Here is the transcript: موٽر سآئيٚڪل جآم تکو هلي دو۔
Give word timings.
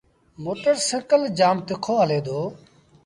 موٽر 0.43 0.75
سآئيٚڪل 0.87 1.21
جآم 1.37 1.57
تکو 1.67 1.93
هلي 2.01 2.19
دو۔ 2.27 2.39